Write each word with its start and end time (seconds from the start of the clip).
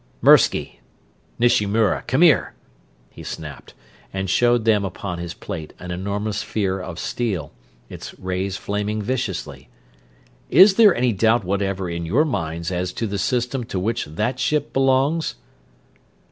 "Mirsky! 0.19 0.79
Nishimura! 1.39 2.01
Come 2.07 2.23
here!" 2.23 2.55
he 3.11 3.21
snapped, 3.21 3.75
and 4.11 4.31
showed 4.31 4.65
them 4.65 4.83
upon 4.83 5.19
his 5.19 5.35
plate 5.35 5.73
an 5.77 5.91
enormous 5.91 6.39
sphere 6.39 6.79
of 6.81 6.97
steel, 6.97 7.53
its 7.87 8.17
rays 8.17 8.57
flaming 8.57 8.99
viciously. 9.03 9.69
"Is 10.49 10.73
there 10.73 10.95
any 10.95 11.13
doubt 11.13 11.43
whatever 11.45 11.87
in 11.87 12.07
your 12.07 12.25
minds 12.25 12.71
as 12.71 12.91
to 12.93 13.05
the 13.05 13.19
System 13.19 13.63
to 13.65 13.79
which 13.79 14.05
that 14.05 14.39
ship 14.39 14.73
belongs?" 14.73 15.35